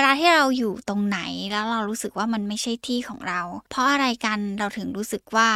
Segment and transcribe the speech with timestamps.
[0.00, 1.20] วลาที่เราอยู่ตรงไหน
[1.52, 5.50] แล้วเรารู้สึกว่ามันไม่ใช่ที่ของเรา เพราะอะไรกันเราถึงรู้สึกว่า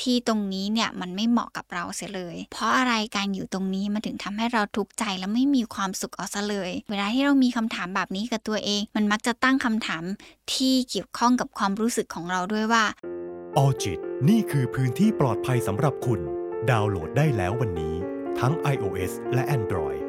[0.00, 10.02] ที่ตรงนี้เนี่ยมันไม่เหมาะกับเราเสียเลย เพราะอะไรการอยู่ตรงนี้มันถึงทำให้เราทุกข์ใจและไม่มีความสุขเอาซะเลย เวลาที่เรามีคำถามแบบนี้กับตัวเอง มันมักจะตั้งคำถาม
[10.54, 12.84] ที่เกี่ยวข้องกับความรู้สึกของเราด้วยว่า
[13.56, 16.20] ออจิตนี่คือพื้นที่ปลอดภัยสำหรับคุณ
[16.70, 17.94] ดาวน์โหลดได้แล้ววันนี้
[18.40, 20.05] ทั้ง iOS และ Android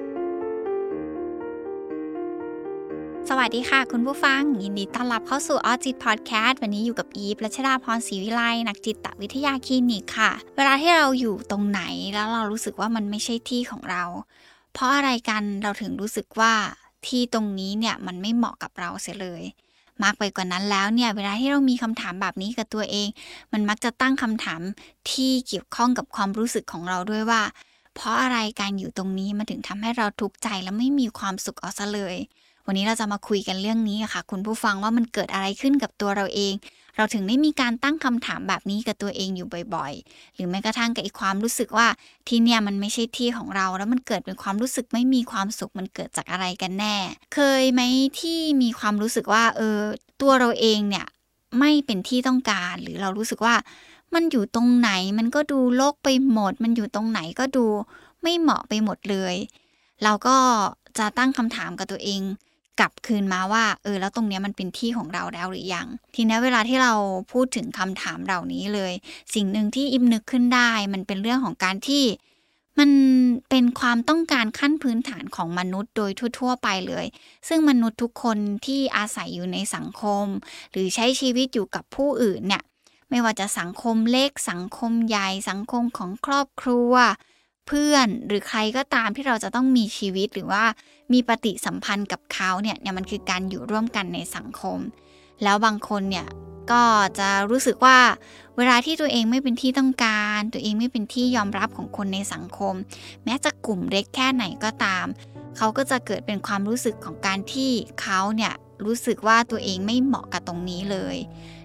[3.31, 11.81] สวัสดีค่ะ คุณผู้ฟัง ยินดีต้อนรับเข้าสู่ออจิตพอดแคสต์วันนี้อยู่กับอีฟรัชดาพรศรีวิไลนักจิตวิทยาคลินิกค่ะ เวลาที่เราอยู่ตรงไหน
[12.13, 14.03] แล้วเรารู้สึกว่ามันไม่ใช่ที่ของเรา
[14.73, 16.53] เพราะอะไรกันเราถึงรู้สึกว่า
[17.07, 19.43] ที่ตรงนี้เนี่ยมันไม่เหมาะกับเราเสียเลย
[20.03, 23.07] มากไปกว่านั้นแล้วเนี่ยเวลาที่เรามีคำถามแบบนี้กับตัวเอง
[23.53, 24.61] มันมักจะตั้งคำถาม
[25.11, 27.41] ที่เกี่ยวข้องกับความรู้สึกของเราด้วยว่า
[27.95, 32.17] เพราะอะไรการอยู่ตรงนี้มันถึงทำให้เราทุกข์ใจและไม่มีความสุขเอาซะเลย
[32.69, 36.53] วันนี้เราจะมาคุยกันเรื่องนี้ค่ะ คุณผู้ฟังว่ามันเกิดอะไรขึ้นกับตัวเราเอง
[36.97, 41.87] เราถึงได้มีการตั้งคำถามแบบนี้กับตัวเองอยู่บ่อย ๆ หรือแม้กระทั่งกับอีกความรู้สึกว่า
[42.27, 46.95] ที่เนี่ยมันไม่ใช่ที่ของเรา แล้วมันเกิดเป็นความรู้สึกไม่มีความสุขมันเกิดจากอะไรกันแน่
[47.35, 47.81] เคยไหม
[48.19, 49.79] ที่มีความรู้สึกว่าเออ
[50.21, 51.05] ตัวเราเองเนี่ย
[51.59, 53.55] ไม่เป็นที่ต้องการหรือเรารู้สึกว่า
[54.13, 57.65] มันอยู่ตรงไหนมันก็ดูโลกไปหมด มันอยู่ตรงไหนก็ดู
[58.21, 59.35] ไม่เหมาะไปหมดเลย
[60.03, 60.37] เราก็
[60.97, 62.21] จะตั้งคำถามกับตัวเอง
[62.79, 66.93] กลับคืนมาว่า เออ แล้วตรงนี้มันเป็นที่ของเราแล้วหรือยัง ทีนี้เวลาที่เรา
[67.31, 68.93] พูดถึงคำถามเหล่านี้เลย
[69.33, 72.03] สิ่งหนึ่งที่อิมนึกขึ้นได้ มันเป็นเรื่องของการที่
[72.79, 72.91] มัน
[73.49, 77.05] เป็นความต้องการขั้นพื้นฐานของมนุษย์โดยทั่ว ๆ ไปเลย
[77.47, 80.25] ซึ่งมนุษย์ทุกคนที่อาศัยอยู่ในสังคม
[80.71, 82.63] หรือใช้ชีวิตอยู่กับผู้อื่นเนี่ย
[83.09, 86.93] ไม่ว่าจะสังคมเล็ก สังคมใหญ่ สังคมของครอบครัว
[87.67, 90.63] เพื่อนหรือใครก็ตามที่เราจะต้องมีชีวิตหรือว่า
[91.13, 94.79] มีปฏิสัมพันธ์กับเขาเนี่ยเนี่ยมันคือการอยู่ร่วมกันในสังคม
[95.43, 96.27] แล้วบางคนเนี่ย
[96.71, 96.83] ก็
[97.19, 97.97] จะรู้สึกว่า
[98.57, 102.73] เวลาที่ตัวเองไม่เป็นที่ต้องการ ตัวเองไม่เป็นที่ยอมรับของคนในสังคม
[103.23, 105.05] แม้จะกลุ่มเล็กแค่ไหนก็ตาม
[105.57, 108.53] เขาก็จะเกิดเป็นความรู้สึกของการที่เขาเนี่ย
[108.85, 111.17] รู้สึกว่าตัวเองไม่เหมาะกับตรงนี้เลย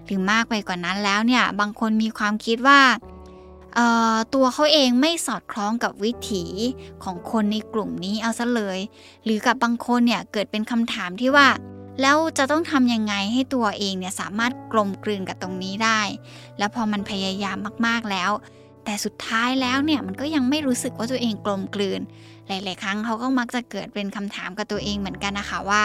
[0.05, 2.79] หรือมากไปกว่านั้นแล้วเนี่ยบางคนมีความคิดว่า
[4.33, 6.45] ตัวเขาเองไม่สอดคล้องกับวิถี
[7.03, 8.79] ของคนในกลุ่มนี้เอาซะเลย
[9.23, 11.47] หรือกับบางคนเนี่ยเกิดเป็นคำถามที่ว่า
[12.01, 16.01] แล้วจะต้องทำยังไงให้ตัวเองเนี่ยสามารถกลมกลืนกับตรงนี้ได้
[16.57, 17.57] แล้วพอมันพยายาม
[17.87, 18.31] มากๆแล้ว
[18.85, 22.01] แต่สุดท้ายแล้วเนี่ยมันก็ยังไม่รู้สึกว่าตัวเองกลมกลืน
[22.47, 25.83] หลาย ๆ ครั้งเขาก็มักจะเกิดเป็นคำถามกับตัวเองเหมือนกันนะคะว่า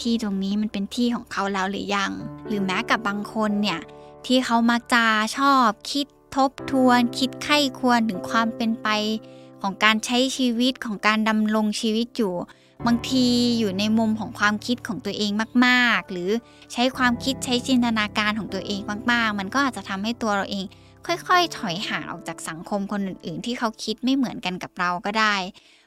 [0.00, 2.10] ที่ตรงนี้มันเป็นที่ของเขาแล้วหรือยัง
[2.46, 3.80] หรือแม้กับบางคนเนี่ย
[4.26, 5.04] ที่เขามักจะ
[5.36, 8.88] ชอบคิด ทบทวนคิดไข้ควรถึงความเป็นไป
[9.62, 12.34] ของการใช้ชีวิตของการดำรงชีวิตอยู่
[12.86, 13.26] บางที
[13.58, 15.30] อยู่ในมุมของความคิดของตัวเอง
[15.66, 16.30] มาก ๆ หรือ
[16.72, 18.80] ใช้ความคิดใช้จินตนาการของตัวเอง
[19.12, 20.64] มาก ๆ มันก็อาจจะทำให้ตัวเราเอง
[21.06, 25.36] ค่อยๆ ถอยห่างออกจากสังคมคนอื่น ๆ ที่เขาคิดไม่เหมือนกันกับเราก็ได้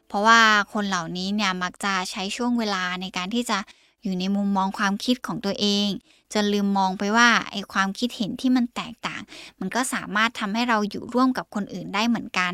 [0.07, 0.41] เพราะว่า
[0.73, 3.57] คนเหล่านี้เนี่ยมักจะใช้ช่วงเวลาในการที่จะ
[4.03, 5.87] อยู่ในมุมมองความคิดของตัวเอง
[6.33, 9.21] จนลืมมองไปว่าไอความคิดเห็นที่มันแตกต่าง
[9.59, 12.53] มันก็สามารถทำให้เราอยู่ร่วมกับคนอื่นได้เหมือนกัน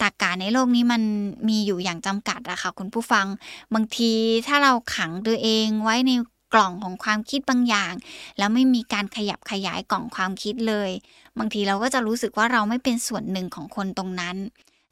[0.00, 1.02] ตากาในโลกนี้มัน
[1.48, 3.26] มีอยู่อย่างจำกัดอะค่ะคุณผู้ฟัง
[3.74, 4.12] บางที
[4.46, 6.12] ถ้าเราขังตัวเองไว้ใน
[6.54, 7.92] กล่องของความคิดบางอย่าง
[8.38, 10.90] แล้วไม่มีการขยับขยายกล่องความคิดเลย
[11.38, 14.36] บางทีเราก็จะรู้สึกว่าเราไม่เป็นส่วนหนึ่งของคนตรงนั้น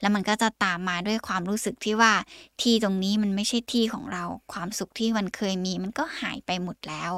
[0.01, 2.13] แล้วมันก็จะตามมาด้วยความรู้สึกที่ว่า
[2.63, 7.13] ที่ตรงนี้มันไม่ใช่ที่ของเรา ความสุขที่มันเคยมี มันก็หายไปหมดแล้ว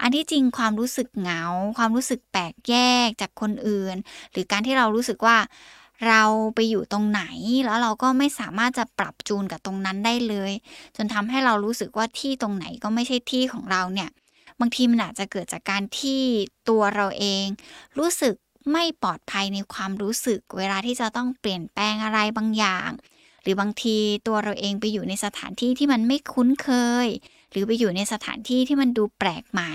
[0.00, 1.42] อันที่จริงความรู้สึกเหงา
[1.78, 2.74] ความรู้สึกแปลกแย
[3.06, 3.96] กจากคนอื่น
[4.32, 5.36] หรือการที่เรารู้สึกว่า
[6.08, 6.22] เรา
[6.54, 7.22] ไปอยู่ตรงไหน
[7.64, 10.52] แล้วเราก็ไม่สามารถจะปรับจูนกับตรงนั้นได้เลย
[10.96, 14.10] จนทำให้เรารู้สึกว่าที่ตรงไหนก็ไม่ใช่ที่ของเราเนี่ย
[14.60, 16.20] บางทีมันอาจจะเกิดจากการที่
[16.68, 17.44] ตัวเราเอง
[17.98, 18.34] รู้สึก
[18.72, 22.90] ไม่ปลอดภัยในความรู้สึก เวลาที่จะต้องเปลี่ยนแปลงอะไรบางอย่าง
[23.42, 23.96] หรือบางที
[24.26, 26.70] ตัวเราเองไปอยู่ในสถานที่ที่มันไม่คุ้นเค
[27.06, 27.08] ย
[27.50, 29.74] หรือไปอยู่ในสถานที่ที่มันดูแปลกใหม่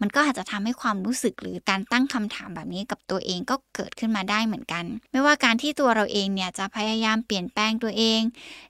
[0.00, 8.20] มันก็อาจจะทำให้ความรู้สึกหรือการตั้งคำถามแบบนี้กับตัวเองก็เกิดขึ้นมาได้เหมือนกัน ไม่ว่าการที่ตัวเราเองเนี่ยจะพยายามเปลี่ยนแปลงตัวเอง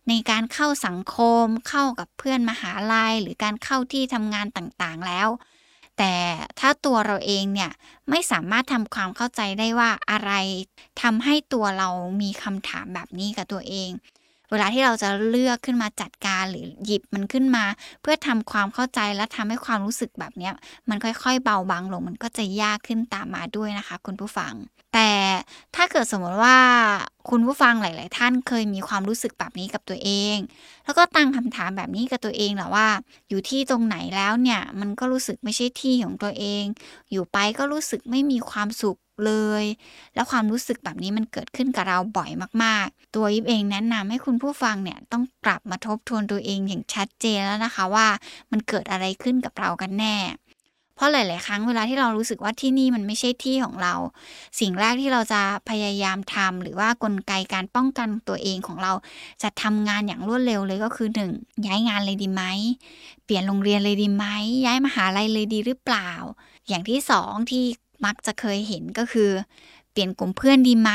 [0.08, 5.28] ในการเข้าสังคม เข้ากับเพื่อนมหาลัย หรือการเข้าที่ทำงานต่างๆแล้ว
[5.98, 6.14] แต่
[6.60, 7.70] ถ้าตัวเราเองเนี่ย
[8.10, 10.32] ไม่สามารถทำความเข้าใจได้ว่าอะไร
[11.02, 11.88] ทำให้ตัวเรา
[12.22, 13.90] มีคำถามแบบนี้กับตัวเอง
[14.50, 17.64] เวลาที่เราจะเลือกขึ้นมาจัดการหรือหยิบมันขึ้นมา
[18.02, 20.50] เพื่อทำความเข้าใจและทำให้ความรู้สึกแบบนี้
[20.88, 24.52] มันค่อยๆ เบาบางลงมันก็จะยากขึ้นตามมาด้วยนะคะ คุณผู้ฟัง
[24.94, 25.10] แต่
[25.76, 26.58] ถ้าเกิดสมมติว่า
[27.31, 30.37] คุณผู้ฟังหลาย ๆ ท่านเคยมีความรู้สึกแบบนี้กับตัวเอง
[30.84, 32.88] แล้วก็ตั้งคำถามแบบนี้กับตัวเองแหละว่า
[33.28, 36.64] อยู่ที่ตรงไหนแล้วเนี่ย มันก็รู้สึกไม่ใช่ที่ของตัวเอง
[37.11, 39.32] อยู่ไปก็รู้สึกไม่มีความสุขเล
[39.62, 39.64] ย
[40.14, 42.31] แล้วความรู้สึกแบบนี้มันเกิดขึ้นกับเราบ่อย
[42.62, 48.06] มาก ๆ ตัวยิบเองแนะนำให้คุณผู้ฟังเนี่ยต้องกลับมาทบทวนตัวเองอย่างชัดเจนแล้วนะคะว่า
[48.50, 50.17] มันเกิดอะไรขึ้นกับเรากันแน่
[50.96, 53.94] เพราะหลาย ๆ ครั้งเวลาที่เรารู้สึกว่าที่นี่มันไม่ใช่ที่ของเรา
[54.60, 58.93] สิ่งแรกที่เราจะพยายามทำหรือว่ากลไกการป้องกันตัวเองของเรา
[59.43, 61.66] จะทำงานอย่างรวดเร็วเลยก็คือ 1.
[61.66, 62.43] ย้ายงานเลยดีไหม
[63.25, 64.25] เปลี่ยนโรงเรียนเลยดีไหม
[64.64, 66.10] ย้ายมหาลัยเลยดีหรือเปล่า
[66.69, 67.64] อย่างที่สองที่
[68.04, 69.31] มักจะเคยเห็นก็คือ
[69.93, 70.90] เปลี่ยนกลุ่มเพื่อนดีไหม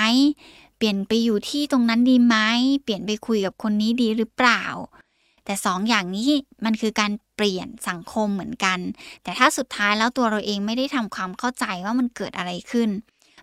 [0.78, 2.36] เปลี่ยนไปอยู่ที่ตรงนั้นดีไหม
[2.84, 4.64] เปลี่ยนไปคุยกับคนนี้ดีหรือเปล่า
[5.46, 6.30] แต่สองอย่างนี้
[6.66, 8.80] มันคือการ ปลี่ยนสังคมเหมือนกัน
[9.24, 12.90] แต่ถ้าสุดท้ายแล้วตัวเราเองไม่ได้ทำความเข้าใจว่ามันเกิดอะไรขึ้น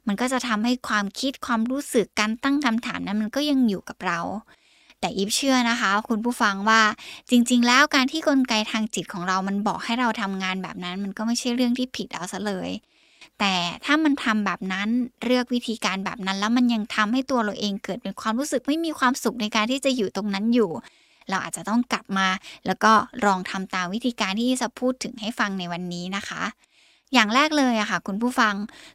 [0.07, 4.21] มันก็จะทำให้ความคิดความรู้สึกการตั้งคำถามนั้นมันก็ยังอยู่กับเรา
[5.01, 6.81] แต่อีฟเชื่อนะคะ คุณผู้ฟังว่า
[7.31, 12.71] จริง ๆ แล้วการที่กลไกทางจิตของเรามันบอกให้เราทำงานแบบนั้น มันก็ไม่ใช่เรื่องที่ผิดเอาซะเลย
[13.39, 13.55] แต่
[13.85, 14.89] ถ้ามันทำแบบนั้น
[15.25, 20.71] เลือกวิธีการแบบนั้น แล้วมันยังทำให้ตัวเราเองเกิดเป็นความรู้สึกไม่มีความสุขในการที่จะอยู่ตรงนั้นอยู่
[21.31, 22.29] เราอาจจะต้องกลับมา
[22.67, 22.93] แล้วก็
[23.27, 26.43] ลองทำตามวิธีการที่จะพูดถึงให้ฟังในวันนี้นะคะ
[27.13, 28.55] อย่างแรกเลยอะค่ะคุณผู้ฟัง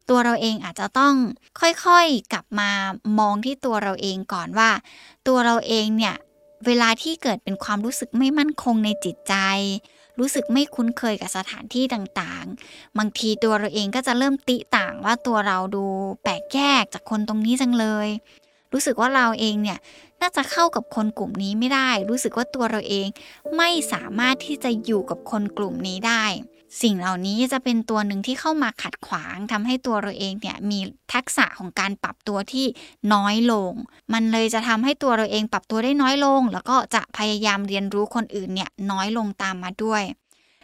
[0.09, 1.13] ตัวเราเองอาจจะต้อง
[1.59, 2.69] ค่อยๆกลับมา
[3.19, 4.69] มองที่ตัวเราเองก่อนว่า
[5.27, 6.15] ตัวเราเองเนี่ย
[6.65, 9.35] เวลาที่เกิดเป็นความรู้สึกไม่มั่นคงในจิตใจ
[10.19, 15.85] รู้สึกไม่คุ้นเคยกับสถานที่ต่างๆ บางทีตัวเราเองก็จะเริ่มติต่างว่าตัวเราดู
[16.23, 18.07] แปลกแยกจากคนตรงนี้จังเลย
[18.73, 19.79] รู้สึกว่าเราเองเนี่ย
[20.23, 23.07] น่าจะเข้ากับคนกลุ่มนี้ไม่ได้ รู้สึกว่าตัวเราเอง
[23.57, 26.25] ไม่สามารถที่จะอยู่กับคนกลุ่มนี้ได้
[26.81, 30.79] สิ่งเหล่านี้จะเป็นตัวหนึ่งที่เข้ามาขัดขวางทำให้ตัวเราเองเนี่ยมี
[31.13, 32.65] ทักษะของการปรับตัวที่
[33.13, 33.73] น้อยลง
[34.13, 40.03] มันเลยจะทำให้ตัวเราเองปรับตัวได้น้อยลง แล้วก็จะพยายามเรียนรู้คนอื่นเนี่ยน้อยลงตามมาด้วย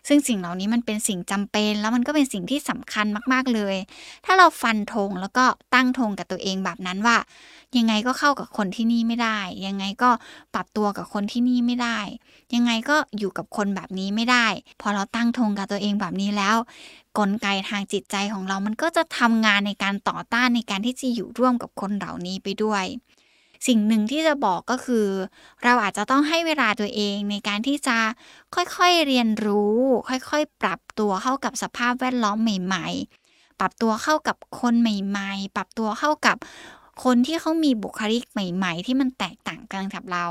[0.08, 3.76] ซึ่งสิ่งเหล่านี้มันเป็นสิ่งจำเป็น แล้วมันก็เป็นสิ่งที่สำคัญมากๆเลย
[4.26, 7.18] ถ้าเราฟันธงแล้วก็ตั้งธงกับตัวเองแบบนั้นว่า
[7.78, 10.12] ยังไงก็เข้ากับคนที่นี่ไม่ได้ ยังไงก็
[10.54, 12.00] ปรับตัวกับคนที่นี่ไม่ได้
[12.56, 14.48] ยังไงก็อยู่กับคนแบบนี้ไม่ได้
[14.82, 16.56] พอเราตั้งธงกับตัวเองแบบนี้แล้ว
[17.18, 22.86] กลไกทางจิตใจของเรามันก็จะทำงานในการต่อต้านในการที่จะอยู่ร่วมกับคนเหล่านี้ไปด้วย
[23.68, 25.08] สิ่งหนึ่งที่จะบอกก็คือ
[25.64, 27.98] เราอาจจะต้องให้เวลาตัวเองในการที่จะ
[28.56, 29.78] ค่อยๆเรียนรู้
[30.10, 32.88] ค่อยๆ ปรับตัวเข้ากับสภาพแวดล้อมใหม่
[33.24, 36.38] ๆ ปรับตัวเข้ากับคนใหม่ ๆ ปรับตัวเข้ากับ
[37.04, 40.26] คนที่เขามีบุคลิกใหม่ ๆ ที่มันแตกต่างกันกับเรา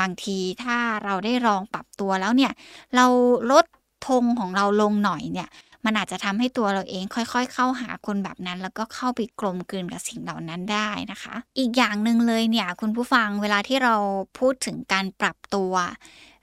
[0.00, 2.52] บางทีถ้าเราได้ลองปรับตัวแล้วเนี่ย
[2.96, 3.06] เรา
[3.52, 3.64] ลด
[4.08, 5.48] ธงของเราลงหน่อยเนี่ย
[5.84, 13.94] มันอาจจะทำให้ตัวเราเองค่อยๆ เข้าหาคนแบบนั้น แล้วก็เข้าไปกลมกลืนกับสิ่งเหล่านั้นได้นะคะ อีกอย่างหนึ่งเลยเนี่ยคุณผู้ฟังเวลาที่เรา
[14.38, 15.72] พูดถึงการปรับตัว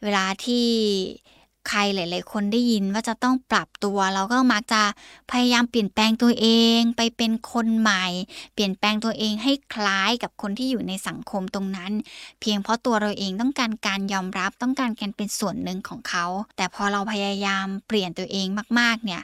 [0.04, 0.68] เวลาที่
[1.70, 4.84] ใครหลาย ๆ คนได้ยินว่าจะต้องปรับตัว เราก็มักจะ
[5.32, 6.48] พยายามเปลี่ยนแปลงตัวเอ
[6.78, 8.06] ง ไปเป็นคนใหม่
[8.54, 11.92] เปลี่ยนแปลงตัวเองให้คล้ายกับคนที่อยู่ในสังคมตรงนั้น
[12.42, 16.26] เพียงเพราะตัวเราเองต้องการการยอมรับต้องการการเป็นส่วนหนึ่งของเขา
[16.58, 18.48] แต่พอเราพยายามเปลี่ยนตัวเอง
[18.80, 19.22] มาก ๆ เนี่ย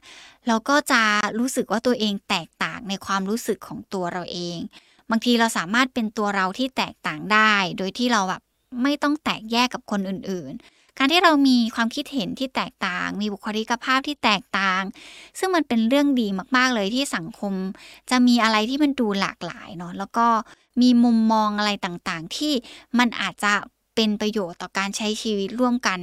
[0.47, 1.01] เราก็จะ
[1.39, 4.57] รู้สึกว่าตัวเองแตกต่างในความรู้สึกของตัวเราเอง
[5.09, 8.41] บางทีเราสามารถเป็นตัวเราที่แตกต่างได้ โดยที่เราแบบ
[8.83, 14.81] ไม่ต้องแตกแยกกับคนอื่นๆ การที่เรามีความคิดเห็นที่แตกต่าง มีบุคลิกภาพที่แตกต่าง
[15.39, 16.27] ซึ่งมันเป็นเรื่องดี
[16.57, 17.53] มากๆเลยที่สังคม
[18.09, 20.27] จะมีอะไรที่มันดูหลากหลายเนาะแล้วก็
[20.81, 22.53] มีมุมมองอะไรต่างๆ ที่
[22.99, 23.53] มันอาจจะ
[23.95, 25.99] เป็นประโยชน์ต่อการใช้ชีวิตร่วมกัน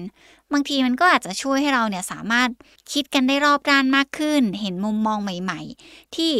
[0.52, 2.48] บางทีมันก็อาจจะช่วยให้เราเนี่ยสามารถ
[2.92, 6.32] คิดกันได้รอบด้านมากขึ้น เห็นมุมมองใหม่ ๆ ที่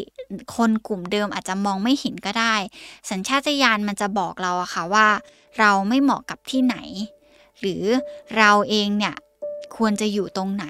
[0.57, 2.55] คนกลุ่มเดิมอาจจะมองไม่เห็นก็ได้
[3.11, 5.09] สัญชาตญาณมันจะบอกเราอะค่ะว่า
[5.59, 6.77] เราไม่เหมาะกับที่ไหน
[7.61, 7.85] หรือ
[8.37, 9.15] เราเองเนี่ย
[9.77, 10.67] ควรจะอยู่ตรงไหน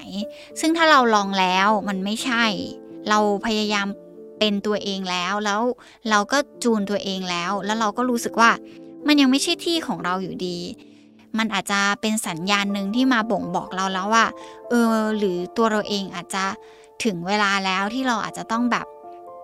[0.60, 2.44] ซึ่งถ้าเราลองแล้วมันไม่ใช่
[3.08, 3.86] เราพยายาม
[4.38, 5.60] เป็นตัวเองแล้วแล้ว
[6.10, 8.50] เราก็จูนตัวเองแล้ว แล้วเราก็รู้สึกว่า
[9.06, 10.58] มันยังไม่ใช่ที่ของเราอยู่ดี
[11.38, 14.26] มันอาจจะเป็นสัญญาณหนึ่งที่มาบ่งบอกเราแล้วว่า
[14.70, 16.44] เออ หรือตัวเราเองอาจจะ
[17.04, 18.86] ถึงเวลาแล้วที่เราอาจจะต้องแบบ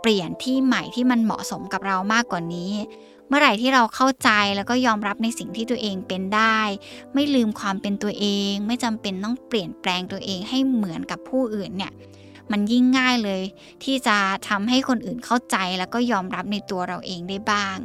[0.01, 2.73] เปลี่ยนที่ใหม่ที่มันเหมาะสมกับเรามากกว่านี้
[3.31, 6.61] เมื่อไหร่ที่เราเข้าใจแล้วก็ยอมรับในสิ่งที่ตัวเองเป็นได้
[7.15, 11.93] ไม่ลืมความเป็นตัวเอง ไม่จำเป็นต้องเปลี่ยนแปลงตัวเองให้เหมือนกับผู้อื่นเนี่ย
[12.51, 13.43] มันยิ่งง่ายเลย
[13.85, 14.17] ที่จะ
[14.49, 17.79] ทำให้คนอื่นเข้าใจแล้วก็ยอมรับในตัวเราเองได้บ้าง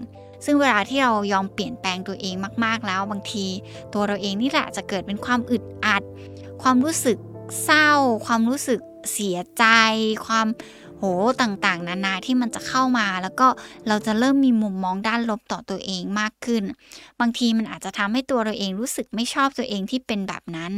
[0.46, 2.36] ซึ่งเวลาที่เรายอมเปลี่ยนแปลงตัวเอง
[2.66, 3.46] มากๆแล้ว บางที
[3.94, 6.04] ตัวเราเองนี่แหละจะเกิดเป็นความอึดอัด
[6.62, 7.18] ความรู้สึก
[7.64, 7.92] เศร้า
[8.26, 8.80] ความรู้สึก
[9.14, 9.66] เสียใจ
[10.28, 10.48] ความ
[10.98, 11.04] โห
[11.42, 13.48] ต่างๆ นานาที่มันจะเข้ามา แล้วก็
[13.88, 16.64] เราจะเริ่มมีมุมมองด้านลบต่อตัวเองมากขึ้น
[17.20, 20.72] บางทีมันอาจจะทำให้ตัวเราเองรู้สึกไม่ชอบตัวเองที่เป็นแบบนั้น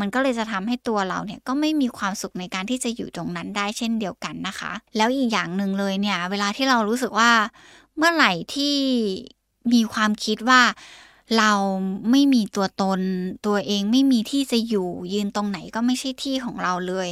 [0.00, 7.30] มันก็เลยจะทำให้ตัวเราเนี่ยก็ไม่มีความสุขในการที่จะอยู่ตรงนั้นได้เช่นเดียวกันนะคะ แล้วอีกอย่างหนึ่งเลยเนี่ย เวลาที่เรารู้สึกว่า
[7.96, 8.76] เมื่อไหร่ที่
[9.72, 10.62] มีความคิดว่า
[11.38, 11.52] เรา
[12.10, 13.00] ไม่มีตัวตน
[13.46, 17.08] ตัวเองไม่มีที่จะอยู่ยืนตรงไหนก็ไม่ใช่ที่ของเราเลย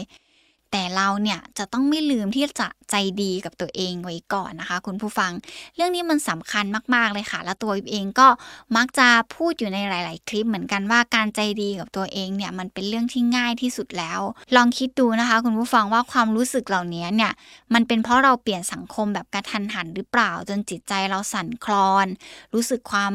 [0.72, 5.32] แต่เราเนี่ยจะต้องไม่ลืมที่จะใจดีกับตัวเองไว้ก่อนนะคะคุณผู้ฟัง
[5.76, 6.64] เรื่องนี้มันสำคัญ
[6.94, 8.28] มาก ๆ เลยค่ะ แล้วตัวเองก็
[8.76, 14.20] มักจะพูดอยู่ในหลาย ๆ คลิปเหมือนกันว่าการใจดีกับตัวเองเนี่ยมันเป็นเรื่องที่ง่ายที่สุดแล้ว
[14.56, 17.32] ลองคิดดูนะคะ คุณผู้ฟังว่าความรู้สึกเหล่านี้เนี่ย
[17.74, 22.06] มันเป็นเพราะเราเปลี่ยนสังคมแบบกระทันหันหรือเปล่า จนจิตใจเราสั่นคลอน
[22.54, 23.12] รู้สึกความ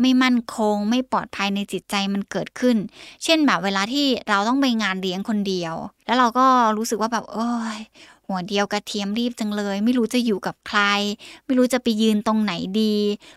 [0.00, 2.76] ไม่มั่นคง ไม่ปลอดภัยในจิตใจมันเกิดขึ้น
[3.24, 5.74] เช่นแบบเวลาที่เราต้องไปงานเลี้ยงคนเดียว
[6.06, 6.46] แล้วเราก็
[6.76, 7.80] รู้สึกว่าแบบโอ้ย
[8.26, 10.80] หัวเดียวกระเทียมรีบจังเลย ไม่รู้จะอยู่กับใคร
[11.46, 12.94] ไม่รู้จะไปยืนตรงไหนดี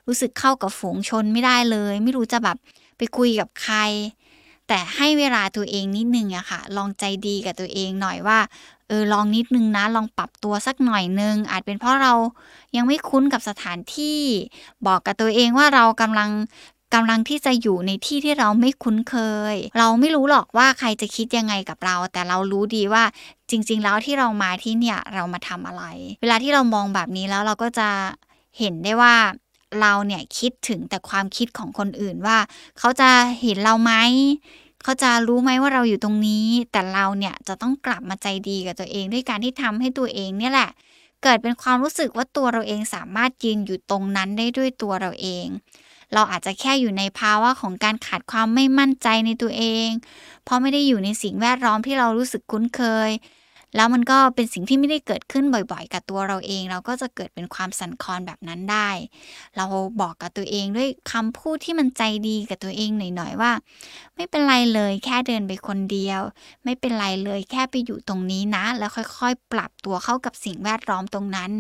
[0.08, 2.58] รู้สึกเข้ากับฝูงชนไม่ได้เลย ไม่รู้จะแบบ
[2.98, 3.78] ไปคุยกับใคร
[4.68, 8.40] แต่ให้เวลาตัวเองนิดนึงอะค่ะ ลองใจดีกับตัวเองหน่อยว่า
[8.88, 12.14] เออลองนิดนึงนะลองปรับตัวสักหน่อยนึง อาจเป็นเพราะเรา
[12.76, 14.22] ยังไม่คุ้นกับสถานที่
[14.88, 16.30] บอกกับตัวเองว่าเรากำลัง
[16.94, 19.16] กำลังที่จะอยู่ในที่ที่เราไม่คุ้นเค
[19.54, 23.04] ย เราไม่รู้หรอกว่าใครจะคิดยังไงกับเรา แต่เรารู้ดีว่า
[23.52, 25.84] จริง ๆ แล้วที่เรามาที่เนี่ยเรามาทำอะไร
[26.22, 27.90] เวลาที่เรามองแบบนี้แล้วเราก็จะ
[28.60, 29.16] เห็นได้ว่า
[29.82, 32.38] เราเนี่ยคิดถึงแต่ความคิดของคนอื่นว่า
[32.80, 33.10] เขาจะ
[33.42, 33.94] เห็นเราไหม
[34.84, 40.70] เขาจะรู้ไหมว่าเราอยู่ตรงนี้ แต่เราเนี่ยจะต้องกลับมาใจดีกับตัวเองด้วยการที่ทำให้ตัวเองเนี่ยแหละ
[41.24, 45.48] เกิดเป็นความรู้สึกว่าตัวเราเองสามารถยืนอยู่ตรงนั้นได้ด้วยตัวเราเอง
[46.14, 49.90] เราอาจจะแค่อยู่ในภาวะของการขาดความไม่มั่นใจในตัวเอง
[50.44, 53.10] เพราะไม่ได้อยู่ในสิ่งแวดล้อมที่เรารู้สึกคุ้นเคย
[53.76, 58.90] แล้วมันก็เป็นสิ่งที่ไม่ได้เกิดขึ้นบ่อยๆ กับตัวเราเอง เราก็จะเกิดเป็นความสั่นคลอนแบบนั้นได้
[59.58, 59.66] เรา
[60.02, 63.52] บอกกับตัวเองด้วยคำพูดที่มันใจดีกับตัวเองหน่อยๆว่า
[64.16, 66.22] ไม่เป็นไรเลยแค่เดินไปคนเดียว
[66.64, 71.52] ไม่เป็นไรเลยแค่ไปอยู่ตรงนี้นะ แล้วค่อยๆ ปรับตัวเข้ากับสิ่งแวดล้อมตรงนั้น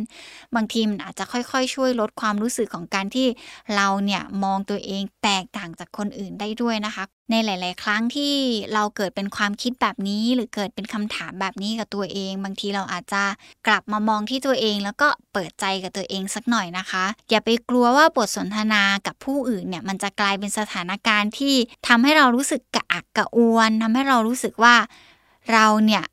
[0.56, 3.28] บางทีมันอาจจะค่อยๆ ช่วยลดความรู้สึกของการที่
[3.76, 8.34] เราเนี่ยมองตัวเองแตกต่างจากคนอื่นได้ด้วยนะคะ ในหลาย ๆ ครั้งที่
[8.74, 13.24] เราเกิดเป็นความคิดแบบนี้หรือเกิดเป็นคำถามแบบนี้กับตัวเอง บางทีเราอาจจะ
[13.68, 21.56] กลับมามองที่ตัวเอง แล้วก็เปิดใจกับตัวเองสักหน่อยนะคะ อย่าไปกลัวว่าบทสนทนากับผู้อื่นเนี่ยมันจะกลายเป็นสถานการณ์ที่
[21.88, 24.76] ทำให้เรารู้สึกกระอักกระอวนทำให้เรารู้สึกว่า
[25.54, 26.04] เราเนี่ย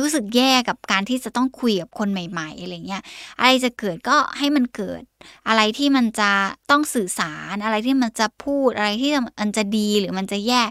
[0.00, 3.02] รู้สึกแย่กับการที่จะต้องคุยกับคนใหม่ ๆอะไรเงี้ย
[3.38, 5.02] อะไรจะเกิดก็ให้มันเกิด
[5.48, 6.30] อะไรที่มันจะ
[6.70, 10.62] ต้องสื่อสาร อะไรที่มันจะพูดอะไรที่มันจะดีหรือมันจะแย่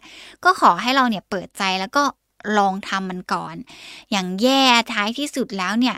[0.44, 2.04] ก็ขอให้เราเนี่ยเปิดใจแล้วก็
[2.58, 3.56] ลองทำมันก่อน
[4.12, 5.98] อย่างแย่ท้ายที่สุดแล้วเนี่ย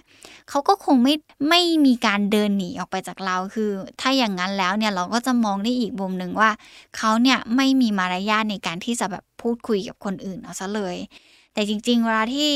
[0.49, 1.15] เขาก็คงไม่
[1.49, 3.69] ไม่มีการเดินหนีออกไปจากเราคือ
[4.01, 6.51] ถ้าอย่างนั้นแล้วเนี่ยเราก็จะมองได้อีกมุมหนึ่งว่า
[6.97, 10.97] เขาเนี่ยไม่มีมารยาทในการที่จะแบบพูดคุยกับคนอื่นเอาซะเลย
[11.53, 12.51] แต่จริง ๆ เวลาที่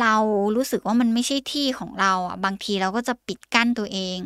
[0.00, 0.14] เรา
[0.56, 4.18] รู้สึกว่ามันไม่ใช่ที่ของเราอะบางทีเราก็จะปิดกั้นตัวเอง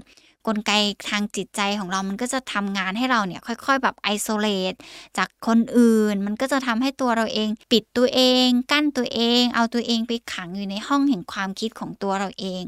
[0.46, 0.72] กลไก
[1.08, 4.74] ทางจิตใจของเรา มันก็จะทำงานให้เราเนี่ยค่อย ๆ แบบไอโซเลต
[5.18, 12.64] จากคนอื่น มันก็จะทำให้ตัวเราเอง ปิดตัวเอง กั้นตัวเอง เอาตัวเองไปขังอยู่ในห้องแห่งความคิดของตัวเราเอง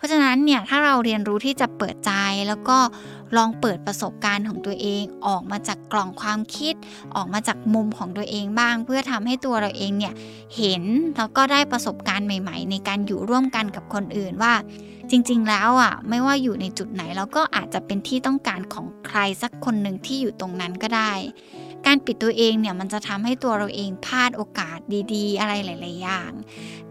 [0.00, 2.12] เพราะฉะนั้นเนี่ยถ้าเราเรียนรู้ที่จะเปิดใจ
[2.48, 2.78] แล้วก็
[3.36, 6.74] ลองเปิดประสบการณ์ของตัวเอง ออกมาจากกล่องความคิด
[7.16, 10.14] ออกมาจากมุมของตัวเองบ้าง เพื่อทำให้ตัวเราเองเนี่ย
[10.56, 10.82] เห็น
[11.16, 14.54] แล้วก็ได้ประสบการณ์ใหม่ ๆ ในการอยู่ร่วมกันกับคนอื่นว่า
[15.10, 21.12] จริง ๆ แล้วอะไม่ว่าอยู่ในจุดไหนเราก็อาจจะเป็นที่ต้องการของใครสักคนหนึ่งที่อยู่ตรงนั้นก็ได้
[21.86, 24.78] การปิดตัวเองเนี่ยมันจะทำให้ตัวเราเองพลาดโอกาส
[25.14, 26.32] ดีๆ อะไรหลาย ๆ อย่าง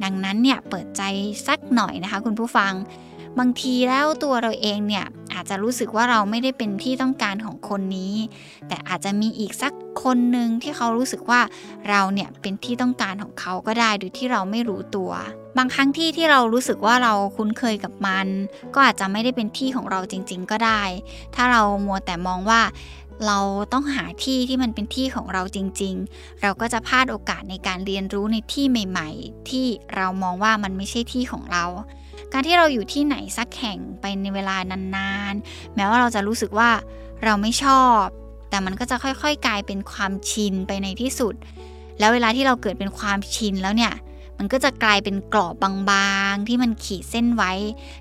[0.03, 1.01] ดังนั้นเนี่ยเปิดใจ
[1.47, 2.73] สักหน่อยนะคะ คุณผู้ฟัง
[3.39, 8.13] บางทีแล้วตัวเราเองเนี่ยอาจจะรู้สึกว่าเราไม่ได้เป็นที่ต้องการของคนนี้
[8.67, 11.41] แต่อาจจะมีอีกสักคนหนึ่งที่เขารู้สึกว่า
[11.89, 15.11] เราเนี่ยเป็นที่ต้องการของเขาก็ได้โดยที่เราไม่รู้ตัว
[15.57, 18.27] บางครั้งที่ที่เรารู้สึกว่าเราคุ้นเคยกับมัน
[18.73, 20.83] ก็อาจจะไม่ได้เป็นที่ของเราจริง ๆ ก็ได้
[21.35, 22.61] ถ้าเรามัวแต่มองว่า
[23.25, 23.39] เรา
[23.73, 31.65] ต้องหาที่ที่มันเป็นที่ของเราจริง ๆ เราก็จะพลาดโอกาสในการเรียนรู้ในที่ใหม่ ๆ ที่เรามองว่ามันไม่ใช่ที่ของเรา
[32.33, 34.55] การที่เราอยู่ที่ไหนสักแห่งไปในเวลา
[34.95, 36.69] นานๆ แม้ว่าเราจะรู้สึกว่า
[37.23, 38.03] เราไม่ชอบ
[38.49, 41.35] แต่มันก็จะค่อยๆ กลายเป็นความชินไปในที่สุด
[41.99, 43.93] แล้วเวลาที่เราเกิดเป็นความชินแล้วเนี่ย
[44.39, 45.53] มันก็จะกลายเป็นกรอบ
[45.91, 47.51] บางๆ ที่มันขีดเส้นไว้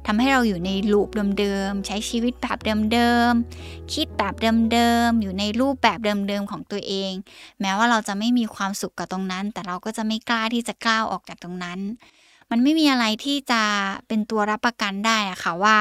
[0.07, 2.59] ทำให้เราอยู่ในลูปเดิมๆ ใช้ชีวิตแบบ
[2.93, 4.35] เดิมๆ คิดแบบ
[4.73, 7.13] เดิมๆ อยู่ในรูปแบบเดิมๆ ของตัวเอง
[7.61, 11.81] แม้ว่าเราจะไม่มีความสุขกับตรงนั้น แต่เราก็จะไม่กล้าที่จะกล้าออกจากตรงนั้น
[12.53, 13.63] มันไม่มีอะไรที่จะ
[14.09, 15.77] เป็นตัวรับประกันได้อะค่ะว่า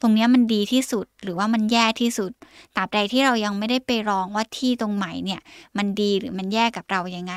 [0.00, 2.32] ตรงนี้มันดีที่สุดหรือว่ามันแย่ที่สุด
[2.76, 5.40] ตราบใดที่เรายังไม่ได้ไปลองว่าที่ตรงไหนเนี่ย
[5.76, 7.34] มันดีหรือมันแย่กับเรายังไง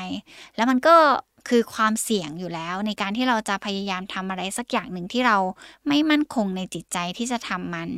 [0.56, 0.96] แล้วมันก็
[1.48, 5.36] คือความเสี่ยงอยู่แล้ว ในการที่เราจะพยายามทำอะไรสักอย่างหนึ่งที่เรา
[5.88, 7.88] ไม่มั่นคงในจิตใจที่จะทำมัน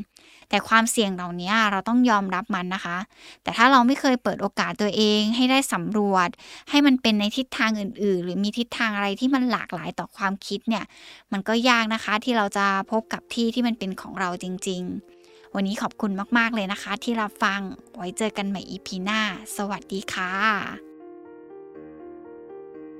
[0.49, 2.99] แต่ความเสี่ยงเหล่านี้เราต้องยอมรับมันนะคะ
[3.42, 6.28] แต่ถ้าเราไม่เคยเปิดโอกาสตัวเองให้ได้สำรวจ
[6.70, 10.84] ให้มันเป็นในทิศทางอื่น ๆ หรือมีทิศทางอะไรที่มันหลากหลายต่อความคิดเนี่ย
[11.32, 14.82] มันก็ยากนะคะที่เราจะพบกับที่ที่มันเป็นของเราจริง
[15.18, 17.61] ๆ วันนี้ขอบคุณมาก ๆ เลยนะคะ ที่รับฟัง
[17.96, 19.20] ไว้เจอกันใหม่อีพีหน้า
[19.56, 20.91] สวัสดีค่ะ